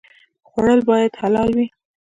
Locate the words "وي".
1.57-1.67